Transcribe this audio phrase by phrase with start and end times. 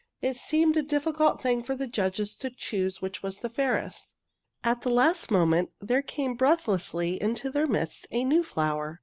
[0.19, 4.15] It seemed a difficult thing for the judges to choose which was fairest.
[4.63, 8.99] At the last moment there came breathlessly into their midst a new flower.